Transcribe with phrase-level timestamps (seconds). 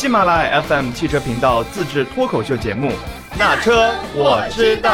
[0.00, 2.88] 喜马拉雅 FM 汽车频道自制脱口秀节目
[3.38, 4.90] 《那车我知道》。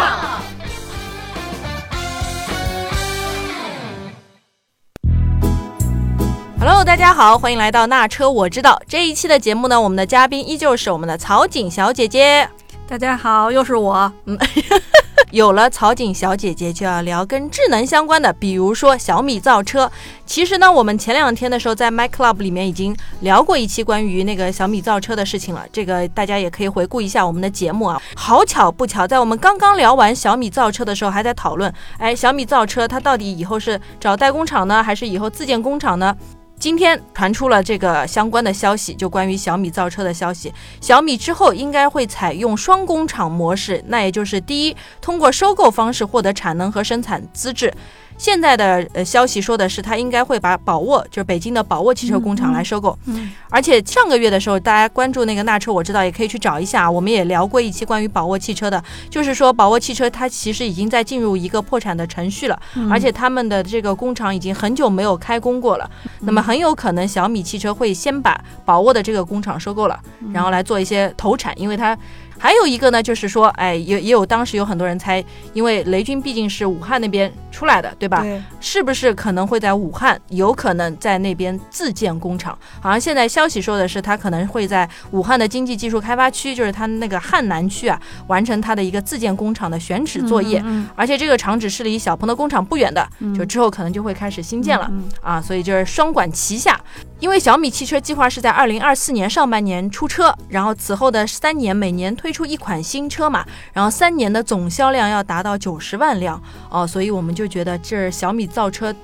[6.59, 8.83] Hello，大家好，欢迎来到那车我知道。
[8.89, 12.51] 这一期的节目呢，我们的嘉宾依旧是我们的曹景小姐姐。
[12.89, 14.13] 大家好，又是我。
[15.33, 19.91] 有了曹景小姐姐，就要聊跟智能相关的，比如说小米造车。
[20.25, 28.01] 其实呢，我们前两天的时候在 My Club 里面已经聊过一期关于那个小米造车的事情了，这个大家也可以回顾一下我们的节目啊。
[28.15, 36.17] 好巧不巧，在我们刚刚聊完小米造车的时候，还在讨论，哎，小米造车它到底以后是找代工厂呢，还是以后自建工厂呢？
[36.59, 40.53] 今天传出了这个相关的消息，就关于小米造车的消息。
[40.81, 47.73] 小米之后应该会采用双工厂模式，那也就是第一，通过收购方式获得产能和生产资质。
[48.19, 52.99] 现在的呃消息说的是，他应该会把宝沃，就是北京的宝沃汽车工厂来收购。
[53.05, 56.91] 嗯，而且上个月的时候，大家关注那个纳车，我知道也可以去找一下。
[56.91, 62.59] 我们也聊过一期关于宝沃汽车的，就是说宝沃汽车它其实已经在进入一个破产的程序了，
[62.91, 65.91] 而且他们的这个工厂已经很久没有开工过了。
[66.21, 70.01] 那么很有可能小米汽车会先把宝沃的这个工厂收购了，
[70.33, 71.97] 然后来做一些投产，因为它。
[72.39, 78.23] 还有一个呢，就是说，哎，也也有当时有很多人猜，因为雷军毕竟是武汉那边出来的，对吧？
[78.23, 82.57] 对，是不是可能会在武汉，有可能在那边自建工厂？
[82.81, 90.63] 好像现在消息说的是，他可能会在武汉的经济技术开发区，就是他那个汉南区啊，完成他的一个自建工厂的选址作业。
[90.65, 93.07] 嗯而且这个厂址是离小鹏的工厂不远的，
[93.37, 96.79] 就之后可能就会开始新建了、嗯啊，所以就是双管齐下。
[97.19, 108.95] 因为小米汽车计划是在二零二四年上半年出车，然后此后的三年每年推出一款新车嘛，然后三年的总销量要达到九十万辆哦，所以我们就觉得这小米造车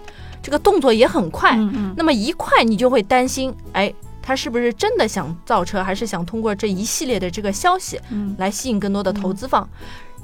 [0.43, 1.57] 这个动作也很快。
[1.57, 9.67] 嗯嗯那么一快，你就会担心，哎，他是不是真的想造车，还是想通过这一系列的这个消息嗯来吸引更多的投资方？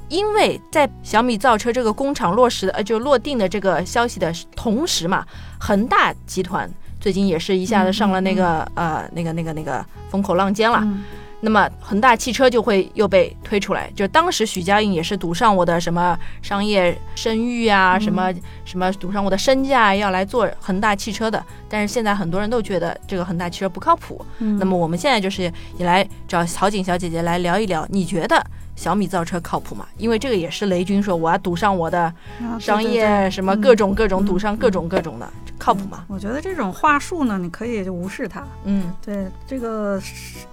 [0.09, 5.25] 因为在小米造车这个工厂落实的呃就落定的这个消息的同时嘛，
[5.59, 10.79] 恒大集团最近也是一下子上了那个、呃那个那个那个风口浪尖了。
[10.83, 11.03] 嗯。
[11.41, 18.29] 那么恒大汽车就会又被推出来，就当时许家印也是赌上我的什么商业声誉啊，什么
[18.65, 24.25] 什么赌上我的身价要来做恒大汽车的，但是现在很多人都觉得这个恒大汽车不靠谱。
[24.39, 24.59] 嗯。
[24.59, 25.43] 那么我们现在就是
[25.77, 28.45] 也来找曹景小姐姐来聊一聊，你觉得
[28.75, 29.85] 小米造车靠谱吗？
[29.97, 32.01] 因为这个也是雷军说我要赌上我的
[32.41, 35.31] 啊商业什么嗯各种各种嗯赌上各种各种的，
[35.69, 36.03] 靠谱吗？
[36.07, 38.43] 我觉得这种话术呢，你可以就无视它。
[38.65, 40.01] 嗯对，这个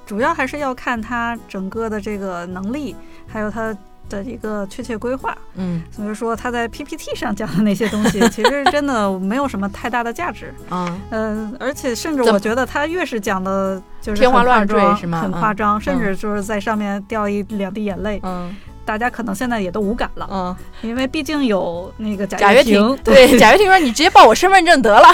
[0.05, 2.95] 主要还是要看他整个的这个能力，
[3.27, 3.75] 还有他
[4.09, 5.37] 的一个确切规划。
[5.55, 10.53] 嗯所以说他在 PPT 上讲的那些东西， 其实真的没有什么太大的价值。
[10.69, 18.55] 啊嗯，而且甚至我觉得他越是讲的，就是很天花乱坠是吗嗯很夸张，甚嗯至就是在上面掉一两滴眼泪，嗯
[18.87, 25.09] 大家可能现在也都无感了，嗯，因为毕竟有那个贾贾跃亭亭，对贾跃亭说你直接报我身份证得了。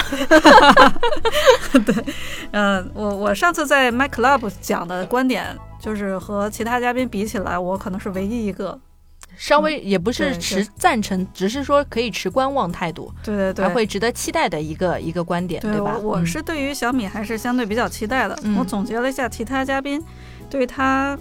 [1.85, 1.95] 对
[2.53, 8.79] 嗯，我我上次在 My Club 讲的观点，就是和其他嘉宾比起来，我可能是唯一一个，
[9.37, 15.97] 稍微也不是持赞成，只是说可以持观望态度，对对对，还会值得期待的一个一个观点，对吧？
[15.99, 18.39] 我是对于小米还是相对比较期待的。
[18.43, 20.03] 嗯我总结了一下其他嘉宾
[20.51, 21.19] 对他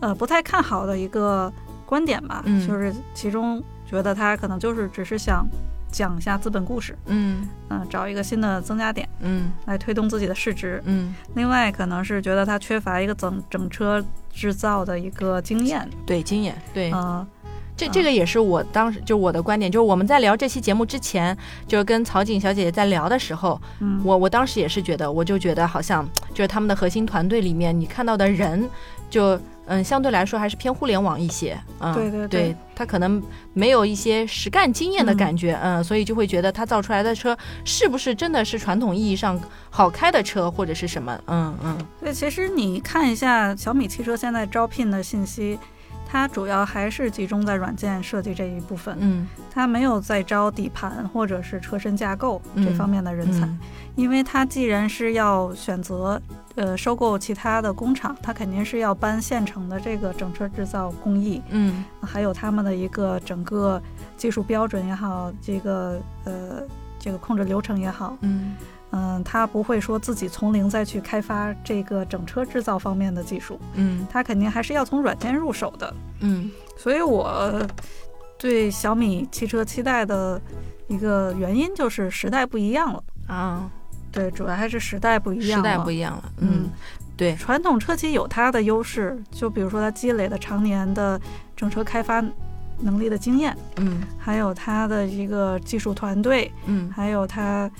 [0.00, 1.52] 呃不太看好的一个
[1.92, 2.66] 观点吧，嗯。
[2.66, 5.46] 就是其中觉得他可能就是只是想
[5.90, 7.46] 讲一下资本故事，嗯。
[7.68, 9.52] 嗯、找一个新的增加点嗯。
[9.66, 10.82] 来推动自己的市值。
[10.86, 14.02] 嗯，另外可能是觉得他缺乏一个整整车
[14.32, 16.90] 制造的一个经验，对，经验对。
[16.94, 17.26] 嗯、
[17.76, 21.36] 这这个也是我当时就我的观点，就是我们在聊这期节目之前，
[21.66, 28.66] 就是跟曹景小姐姐在聊的时候，嗯，我我当时也是觉得，我就觉得好像就是他们的核心团队里面，你看到的人
[29.10, 32.56] 就嗯相对来说还是偏互联网一些，嗯，对对对对。
[32.74, 39.38] 他可能没有一些实干经验的感觉，嗯所以就会觉得他造出来的车是不是真的是传统意义上
[39.70, 41.78] 好开的车或者是什么，嗯嗯。
[42.00, 45.58] 对其实你看一下小米汽车现在招聘的信息，
[46.12, 49.26] 它主要还是集中在软件设计这一部分，嗯。
[49.50, 53.58] 它没有在招底盘或者是车身架构嗯这方面的人才，嗯。
[53.96, 56.20] 因为它既然是要选择
[56.54, 61.82] 呃收购其他的工厂，它肯定是要搬现成的这个整车制造工艺，嗯。
[62.02, 63.80] 还有他们的一个整个
[64.18, 66.62] 技术标准也好，这个呃
[66.98, 68.54] 这个控制流程也好，嗯
[68.92, 75.92] 嗯，他不会说自己从零再去开发这个整车制造方面的技术，嗯他肯定还是要从软件入手的。
[76.20, 77.66] 嗯所以我
[78.38, 80.40] 对小米汽车期待的
[80.88, 83.02] 一个原因就是时代不一样了。
[83.28, 83.70] 啊，
[84.10, 85.68] 对，主要还是时代不一样了。
[85.68, 86.70] 时代不一样了，嗯嗯。
[87.16, 91.20] 对，传统车企有它的优势，就比如说它积累的常年的
[91.56, 92.22] 整车开发
[92.80, 97.70] 能力的经验，嗯还有它的一个技术团队，嗯还有它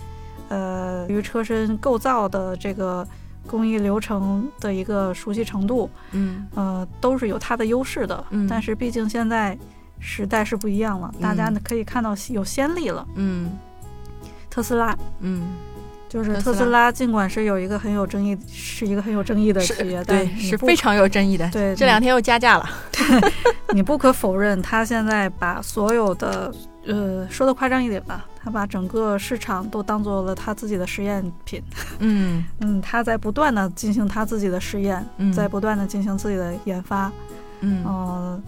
[0.53, 3.07] 呃对于车身构造的这个
[3.47, 8.25] 工艺流程的一个熟悉程度，嗯呃，都是有它的优势的。
[8.31, 9.57] 嗯但是毕竟现在
[9.99, 13.07] 时代是不一样了，大家可以看到有先例了。
[13.15, 13.51] 嗯
[14.51, 15.55] 特斯拉嗯，
[16.09, 21.49] 就是特斯拉特斯拉，尽管是有一个很有争议，是一个很有争议的企业，对，是非常有争议的。
[21.51, 22.69] 对这两天又加价了。
[23.73, 26.53] 你不可否认，他现在把所有的
[26.87, 31.63] 呃说的夸张一点吧，它把整个市场都当做了他自己的实验品。
[32.01, 37.11] 嗯嗯，他在不断的进行他自己的实验，嗯在不断的进行自己的研发。
[37.61, 38.41] 嗯呃，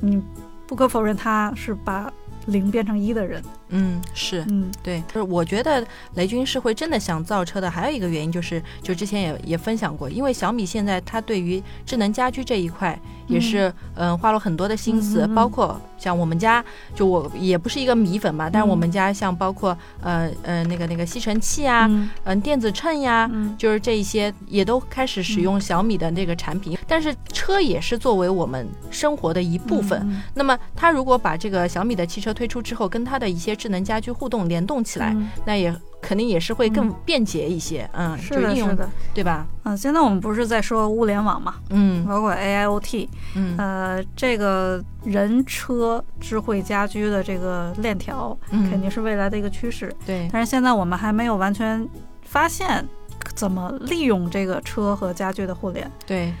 [0.00, 0.22] 你
[0.66, 2.12] 不可否认，他是把
[2.46, 3.42] 零变成一的人。
[3.70, 4.44] 嗯，是。
[4.48, 4.70] 嗯。
[4.82, 5.84] 对，就是我觉得
[6.14, 22.08] 雷军是会真的想造车的，还有一个原因就是，就之前也也分享过，因为小米现在它对于智能家居这一块也是嗯、花了很多的心思，包括像我们家，就我也不是一个米粉嘛，但是我嗯们家像包括呃呃那个那个吸尘器啊，嗯。
[22.24, 23.28] 嗯、电子秤呀。
[23.32, 23.54] 嗯。
[23.58, 30.00] 就是这一些也都开始使用小米的那个产品，但是车也是作为我们生活的一部分。
[30.04, 30.22] 嗯。
[30.34, 38.88] 那么，它如果把这个小米的汽车推出之后，跟它的一些智能家居互动联动起来，嗯那也肯定也是会更嗯便捷一些，嗯，是的，就应用是的。
[39.12, 39.46] 对吧？
[39.64, 49.92] 嗯、现在我们不是在说物联网嘛，嗯包括 AIoT，嗯呃，这个人车智慧家居的这个链条，嗯肯定是未来的一个趋势。
[50.06, 51.86] 对，但是现在我们还没有完全
[52.22, 52.86] 发现
[53.34, 55.90] 怎么利用这个车和家具的互联。
[56.06, 56.32] 对，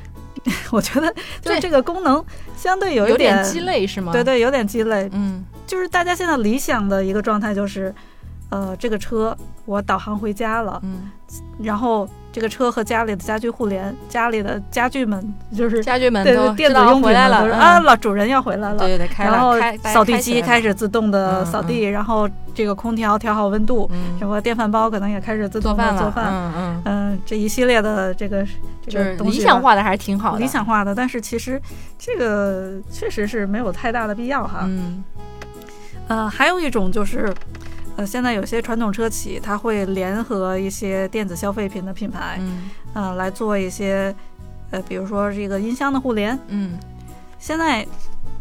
[0.70, 2.24] 我觉得就是这个功能
[2.56, 4.12] 相对有一有点鸡肋是吗？
[4.12, 5.08] 对，对，有点鸡肋。
[5.12, 7.94] 嗯就是大家现在理想的一个状态就是，
[8.48, 9.36] 呃，这个车
[9.66, 11.10] 我导航回家了，嗯，
[11.62, 18.78] 然后这个车和家里的家具互联，家里的家具们就是家具们对对电都知道子用品回来了啊，嗯老主人要回来了。
[18.78, 26.26] 对对对，开了，然后开扫地机开始，自动的嗯扫地，然后这个空调调好温度，嗯，什么电饭煲可能也开始自动的做饭了，做饭。
[26.32, 28.44] 嗯嗯，嗯，这一系列的这个
[28.86, 31.60] 这就是个理想化的还是挺好的，理想化的，但是其实
[31.98, 34.60] 这个确实是没有太大的必要哈。
[34.62, 35.02] 嗯
[36.06, 37.34] 呃，还有一种就是，
[37.98, 44.14] 呃，现在有些传统车企它会联合一些电子消费品的品牌，嗯呃，来做一些，
[44.70, 46.38] 呃，比如说这个音箱的互联。
[46.46, 46.78] 嗯
[47.40, 47.84] 现在，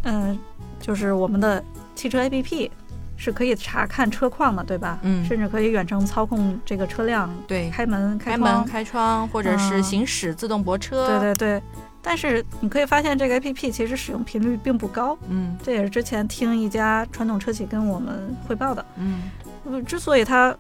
[0.04, 0.38] 嗯、
[0.80, 1.63] 就是我们的
[1.95, 2.69] 汽车 APP
[3.15, 5.00] 是可以查看车况的，对吧？
[5.01, 11.63] 嗯甚至可以远程操控这个车辆，对，开门、开门、开窗，或者是嗯行驶自动泊车，对对对。
[12.00, 18.86] 但是你可以发现，这个 APP 其实使用频率并不高，嗯这也是之前听一家传统车企跟我们汇报的。
[18.98, 19.24] 嗯
[19.69, 20.55] 呃之所以它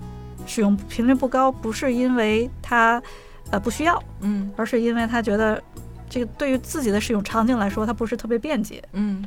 [0.45, 3.01] 使用频率不高，不是因为它
[3.51, 4.51] 呃不需要，嗯。
[4.55, 5.61] 而是因为他觉得
[6.09, 8.83] 这个对于自己的使用场景来说，它不是特别便捷。
[8.93, 9.23] 嗯。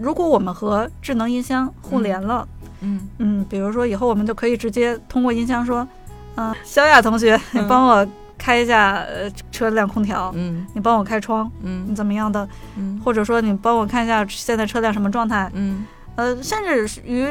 [0.00, 2.46] 如果我们和智能音箱互联了，
[2.80, 3.08] 嗯。
[3.18, 5.86] 嗯，比如说以后我们就可以直接通过音箱说，
[6.36, 10.66] 嗯、小雅同学，你嗯帮我开一下呃车辆空调，嗯。
[10.74, 11.84] 你帮我开窗，嗯。
[11.86, 12.46] 你嗯怎么样的？
[12.76, 13.00] 嗯。
[13.04, 15.50] 或者说你帮我看一下现在车辆什么状态？
[15.54, 15.84] 嗯。
[16.16, 17.28] 呃，甚至于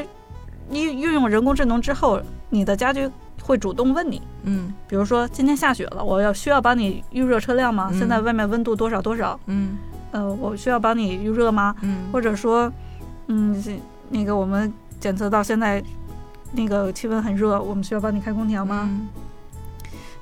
[0.69, 3.09] 你运用人工智能之后，你的家居
[3.41, 7.89] 会主动问你，嗯比如说今天下雪了，我要需要帮你预热车辆吗？
[7.91, 9.39] 嗯现在外面温度多少多少？
[9.47, 9.77] 嗯
[10.11, 11.75] 呃，我需要帮你预热吗？
[11.81, 12.71] 嗯，或者说，
[13.27, 13.61] 嗯，
[14.09, 15.83] 那个我们检测到现在
[16.53, 18.87] 那个气温很热，我们需要帮你开空调吗？
[18.89, 19.07] 嗯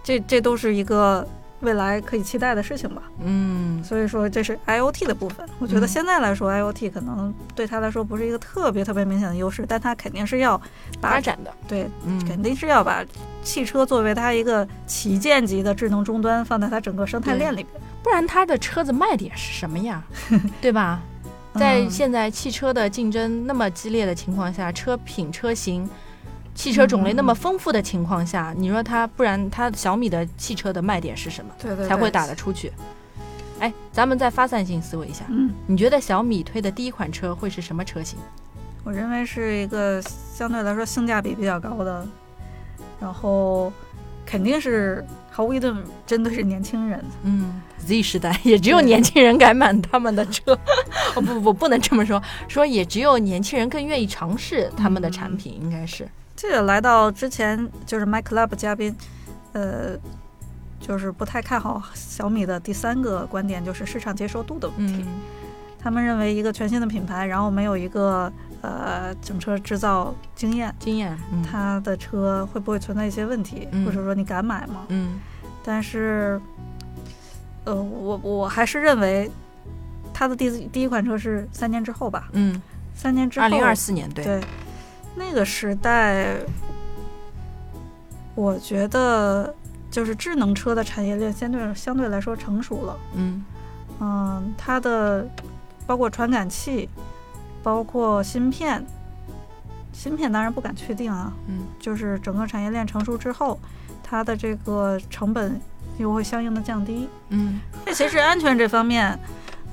[0.04, 1.26] 这这都是一个
[1.64, 3.02] 未来可以期待的事情吧。
[3.24, 5.48] 嗯所以说这是 IOT 的部分。
[5.60, 10.60] 我觉得嗯现在来说、IOT 可能对他来说不是一个特别特别明显的优势，但他肯定是要
[11.02, 13.04] 发展的，对，嗯肯定是要把
[13.44, 17.68] 汽车作为它一个旗舰级的智能终端放在它整个生态链里边。
[18.04, 20.04] 不然它的车子卖点是什么呀？
[20.62, 21.02] 对吧？
[21.56, 25.88] 在嗯现在汽车的竞争那么激烈的情况下，车品、车型、
[26.56, 32.72] 汽车种类那么丰富的情况下，你说它不然它小米的汽车的卖点是什么对对才会打得出去？
[33.60, 38.20] 哎，咱们再发散性思维一下，嗯，你觉得小米推的第一款车会是什么车型？
[38.84, 42.06] 我认为是一个相对来说性价比比较高的，
[43.00, 43.72] 然后
[44.26, 47.02] 肯定是毫无疑问针对是年轻人。
[47.24, 50.52] 嗯，Z 时代也只有年轻人敢买他们的车。
[51.16, 56.06] 哦不不不，不能这么说，说也只有年轻人更愿意尝试他们的产品，应该是。
[56.44, 58.94] 这个来到之前就是 My Club 嘉宾，
[59.54, 59.98] 呃，
[60.78, 65.06] 就是不太看好小米的第三个观点就是市场接受度的问题。
[65.08, 65.22] 嗯
[65.82, 68.32] 他们认为一个全新的品牌，然后没有一个
[68.62, 74.86] 呃整车制造经验，经验，嗯它的车会不会存在一些问题，嗯或者说你敢买吗？
[74.88, 75.20] 嗯
[75.62, 76.40] 但是
[77.66, 79.30] 呃，我我还是认为
[80.14, 82.62] 它的第第一款车是三年之后吧，嗯，
[82.96, 84.42] 三年之后，二零二四年对，对，
[85.16, 86.38] 那个时代，
[88.36, 89.54] 我觉得
[89.92, 92.98] 就是智能车的产业链相对相对来说成熟了。
[93.16, 93.44] 嗯
[94.00, 95.28] 嗯，它的
[95.86, 96.90] 包括传感器，
[97.62, 98.84] 包括芯片，
[99.92, 101.32] 芯片当然不敢确定啊。
[101.48, 103.60] 嗯就是整个产业链成熟之后，
[104.02, 105.60] 它的这个成本
[105.98, 107.08] 又会相应的降低。
[107.30, 109.18] 嗯那其实安全这方面，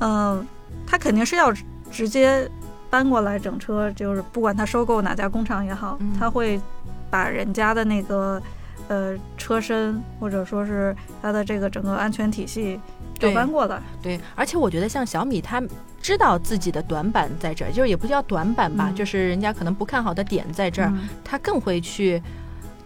[0.00, 0.46] 嗯、
[0.86, 1.50] 它肯定是要
[1.90, 2.48] 直接
[2.90, 6.60] 搬过来整车，就是不管他收购哪家工厂也好，嗯它会
[7.08, 8.42] 把人家的那个
[8.88, 12.80] 呃车身或者说是它的这个整个安全体系
[13.18, 13.80] 就搬过来。
[14.02, 15.62] 对，而且我觉得像小米，它
[16.02, 22.20] 知道自己的短板在这儿，就是也不叫短板吧，嗯就是人家可能不看好的点在这儿，嗯他更会去。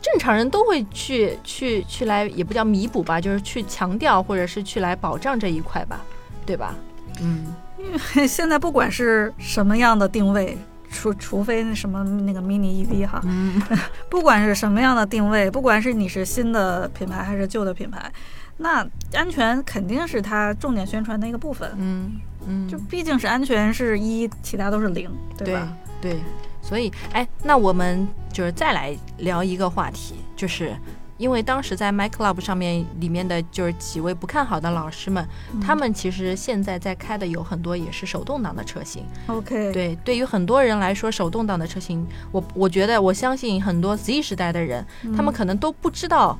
[0.03, 5.99] 正常人都会去去去来，也不叫弥补吧，就是去强调或者是去来保障这一块吧，
[6.45, 6.75] 对吧？
[7.21, 10.57] 嗯因为 现在不管是什么样的定位，
[10.91, 13.61] 除除非那什么那个 mini EV 哈，嗯
[14.09, 18.11] 不管是什么样的定位，不管是你是新的品牌还是旧的品牌，
[18.59, 21.71] 那安全肯定是它重点宣传的一个部分。
[21.77, 22.13] 嗯
[22.47, 25.77] 嗯，就毕竟是安全是一，其他都是零，对对吧？
[26.01, 26.21] 对，
[26.63, 30.75] 所以哎，那我们就是再来聊一个话题，就是
[31.16, 35.61] 因为当时在 My Club 上面里面的就是几位不看好的老师们，嗯。
[35.61, 39.04] 他们其实现在在开的有很多也是手动挡的车型。
[39.28, 44.85] OK，，对，对于很多人来说，手动挡的车型，我我觉得我相信很多 Z 时代的人，
[45.16, 46.38] 他们可能都不知道，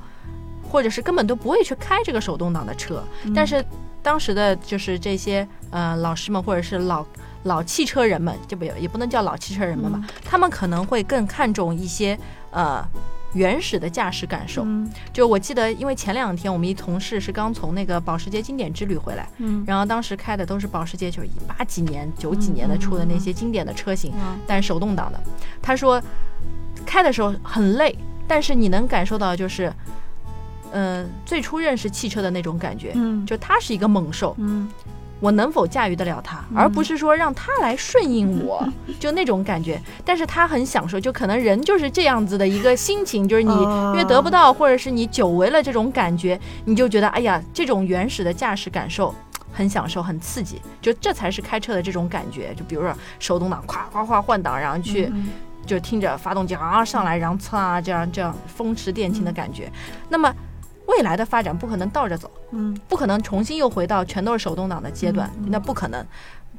[0.69, 3.03] 或者是根本都不会去开这个手动挡的车。
[3.33, 3.63] 但是
[4.03, 7.05] 当时的就是这些呃老师们或者是老
[7.43, 12.17] 老汽车人们，就不也也不能叫老汽车人们吧，他们可能会更看重一些
[12.51, 12.85] 呃
[13.35, 14.63] 原始的驾驶感受。
[14.65, 14.89] 嗯。
[15.13, 19.63] 就我记得，因为前两天我们一同事是刚从那个保时捷经典之旅回来，嗯。
[19.67, 24.39] 然后当时开的都是保时捷，就是一八几年、九几年的出的那些经典的车型，嗯。
[24.47, 25.19] 但是手动挡的。
[25.61, 26.01] 他说
[26.85, 27.95] 开的时候很累，
[28.27, 29.71] 但是你能感受到就是，
[30.71, 33.25] 呃，最初认识汽车的那种感觉，嗯。
[33.25, 34.69] 就它是一个猛兽，嗯
[35.19, 38.67] 我能否驾驭得了它，而不是说让它来顺应我，
[38.99, 39.81] 就那种感觉。
[40.03, 49.13] 但是他很享受，就可能人就是这样子的一个心情，就是你哦越得不到，或者是你久违了这种感觉，你就觉得哎呀，这种原始的驾驶感受。
[49.57, 52.53] 很享受，很刺激，就这才是开车的这种感觉。
[52.55, 55.29] 就比如说手动挡，咵咵咵换挡，然后去嗯
[55.65, 59.71] 就听着发动机啊上来，然后蹭啊这样这样风驰电嗯掣的感觉。
[60.09, 60.29] 那么
[60.87, 66.05] 未来的发展不可能倒着走，嗯不可能重新又回到全都是手动挡的阶段，那不可能，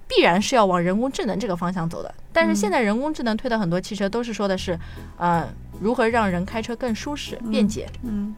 [0.08, 2.14] 必然是要往人工智能这个方向走的。
[2.32, 4.78] 但是现在人工智能推的很多汽车都是说的是，
[5.16, 5.48] 呃，
[5.80, 7.88] 如何让人开车更舒适、便捷。
[8.02, 8.34] 嗯，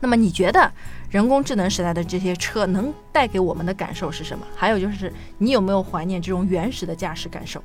[0.00, 0.70] 那么你觉得
[1.10, 4.46] 人工智能时代的这些车能带给我们的感受是什么？
[4.54, 7.62] 还有就是你有没有怀念这种原始的驾驶感受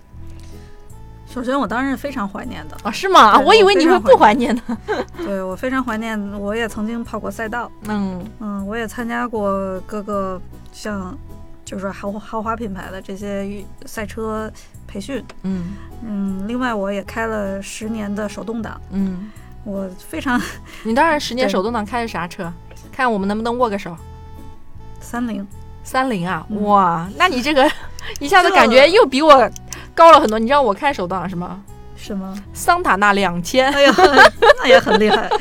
[1.34, 2.92] 首先我当然是非常怀念的，啊？
[2.92, 3.40] 是吗？
[3.40, 4.78] 我以为你会不怀念呢。
[5.24, 8.22] 对我非常怀念，我也曾经跑过赛道， 嗯。
[8.40, 10.40] 嗯，我也参加过各个
[10.74, 11.18] 像
[11.64, 14.52] 就是豪豪华品牌的这些赛车
[14.86, 15.74] 培训，嗯。
[16.04, 19.30] 嗯，另外我也开了十年的手动挡，嗯，
[19.64, 20.40] 我非常
[20.84, 22.52] 你当然十年手动挡开的啥车？
[22.92, 23.96] 看我们能不能握个手。
[25.00, 25.48] 三菱，
[25.84, 26.62] 三菱啊，嗯。
[26.64, 27.72] 哇，那你这个
[28.20, 29.50] 一下子感觉又比我
[30.02, 30.40] 高了很多。
[30.40, 31.64] 你知道我开手动挡什么？
[31.96, 32.36] 什么？
[32.54, 33.72] 桑塔纳两千。
[33.72, 33.94] 哎呀，
[34.58, 35.30] 那也很厉害。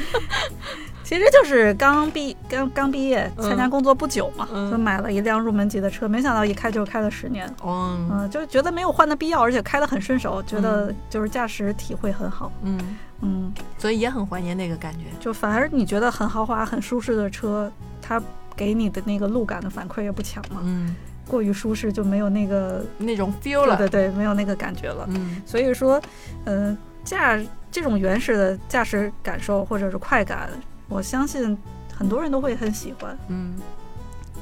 [1.03, 7.53] 其实就是刚毕刚刚毕业，参加工作不久嘛，嗯就买了一辆入门级的车，没想到一开就开了十年。
[7.63, 12.53] 哦，嗯，就觉得没有换的必要，而且开得很顺手，觉得就是驾驶体会很好。
[12.63, 15.07] 嗯，嗯，所以也很怀念那个感觉。
[15.19, 18.23] 就反而你觉得很豪华、很舒适的车，它
[18.55, 20.61] 给你的那个路感的反馈也不强嘛。
[20.63, 20.95] 嗯，
[21.31, 23.77] 过于舒适就没有那个，那种 feel 了。
[23.77, 25.07] 对对对，没有那个感觉了。
[25.11, 26.03] 嗯所以说，
[26.45, 27.39] 嗯、驾
[27.71, 30.51] 这种原始的驾驶感受或者是快感，
[30.89, 31.57] 我相信
[31.95, 33.17] 很多人都会很喜欢。
[33.29, 33.55] 嗯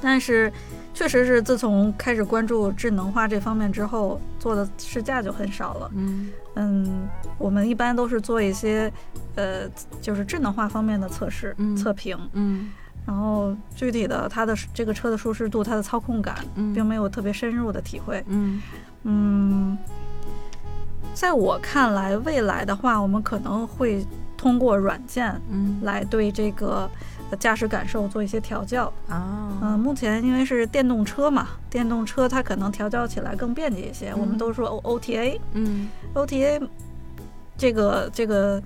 [0.00, 0.50] 但是，
[0.94, 5.90] 确实是自从开始关注智能化这方面之后，做的试驾就很少了。
[5.96, 8.92] 嗯嗯，我们一般都是做一些，
[9.34, 9.68] 呃，
[10.00, 12.70] 就是智能化方面的测试、嗯测评，嗯
[13.08, 18.22] 然后具体的它的这个车的舒适度、它的操控感，嗯，并没有特别深入的体会。
[18.28, 18.60] 嗯
[19.04, 19.78] 嗯，
[21.14, 24.04] 在我看来，未来的话，我们可能会
[24.36, 26.86] 通过软件嗯来对这个
[27.30, 28.92] 呃驾驶感受做一些调教。
[29.08, 34.12] 啊嗯、目前因为是电动车嘛，电动车它可能调教起来更便捷一些。
[34.12, 36.60] 我们嗯都说 O O T A 嗯 O T A
[37.56, 38.62] 这个这个，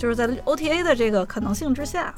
[0.00, 2.14] 就是在 O T A 的这个可能性之下，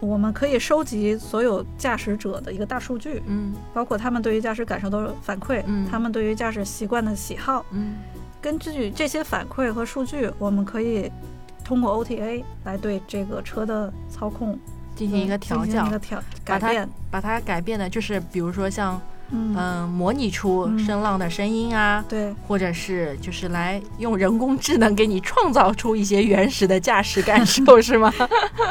[0.00, 7.66] 我们可以收集所有驾驶者的一个大数据，嗯包括他们对于驾驶感受的反馈，嗯他们对于驾驶习惯的喜好。
[7.70, 7.96] 嗯
[8.40, 11.12] 根据这些反馈和数据，我们可以
[11.62, 14.58] 通过 OTA 来对这个车的操控
[14.96, 16.88] 进行一个调教一，个调改变。
[17.10, 18.98] 把它改变的，就是比如说像
[19.32, 20.78] 嗯，嗯、模拟出嗯。
[20.78, 28.12] 声浪的声音啊，对，或者是就是来用人工智能给你创造出一些原始的驾驶感受， 是吗？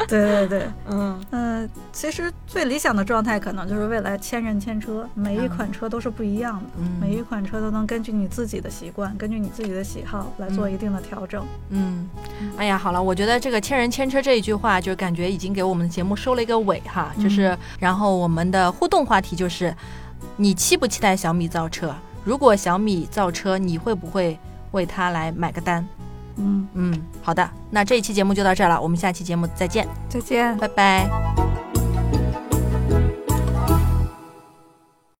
[0.08, 0.62] 对对对。
[0.88, 1.20] 嗯。
[1.30, 6.68] 嗯，其实最理想的状态可能就是未来千人千车，每一款车都是不一样的，
[7.00, 11.44] 每一嗯款车都能根据你自己的习惯，根据你自己的喜好来做嗯一定的调整。
[11.70, 12.08] 嗯，
[12.56, 17.12] 哎呀，好了，我觉得这个“千人千车”这一句话，就感觉已经给我们的节目收了一个尾哈。
[17.20, 19.74] 就是，然后我们的互动话题就是，
[20.36, 21.94] 你期不期待小米造车？
[22.24, 24.38] 如果小米造车，你会不会
[24.70, 25.86] 为它来买个单？
[26.36, 30.56] 嗯，嗯，好的，那这一期节目就到这儿了，我们下期节目再见，再见。
[30.56, 31.51] 拜拜。